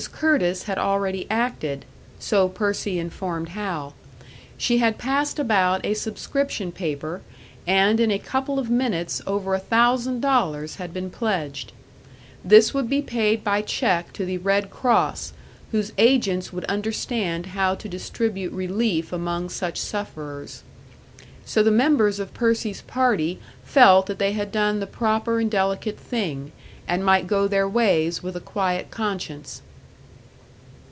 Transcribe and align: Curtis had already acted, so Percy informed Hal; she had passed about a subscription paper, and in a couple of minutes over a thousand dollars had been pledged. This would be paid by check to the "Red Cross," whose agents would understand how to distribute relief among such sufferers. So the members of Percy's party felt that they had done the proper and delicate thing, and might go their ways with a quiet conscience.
Curtis 0.13 0.63
had 0.63 0.79
already 0.79 1.27
acted, 1.29 1.85
so 2.17 2.49
Percy 2.49 2.97
informed 2.97 3.49
Hal; 3.49 3.93
she 4.57 4.79
had 4.79 4.97
passed 4.97 5.37
about 5.37 5.85
a 5.85 5.93
subscription 5.93 6.71
paper, 6.71 7.21
and 7.67 7.99
in 7.99 8.09
a 8.09 8.17
couple 8.17 8.57
of 8.57 8.71
minutes 8.71 9.21
over 9.27 9.53
a 9.53 9.59
thousand 9.59 10.19
dollars 10.19 10.77
had 10.77 10.91
been 10.91 11.11
pledged. 11.11 11.71
This 12.43 12.73
would 12.73 12.89
be 12.89 13.03
paid 13.03 13.43
by 13.43 13.61
check 13.61 14.11
to 14.13 14.25
the 14.25 14.39
"Red 14.39 14.71
Cross," 14.71 15.33
whose 15.71 15.93
agents 15.99 16.51
would 16.51 16.65
understand 16.65 17.47
how 17.47 17.75
to 17.75 17.87
distribute 17.87 18.51
relief 18.53 19.13
among 19.13 19.49
such 19.49 19.79
sufferers. 19.79 20.63
So 21.45 21.61
the 21.61 21.69
members 21.69 22.19
of 22.19 22.33
Percy's 22.33 22.81
party 22.81 23.39
felt 23.63 24.07
that 24.07 24.17
they 24.17 24.31
had 24.31 24.51
done 24.51 24.79
the 24.79 24.87
proper 24.87 25.39
and 25.39 25.51
delicate 25.51 25.99
thing, 25.99 26.53
and 26.87 27.05
might 27.05 27.27
go 27.27 27.47
their 27.47 27.69
ways 27.69 28.23
with 28.23 28.35
a 28.35 28.39
quiet 28.41 28.89
conscience. 28.89 29.61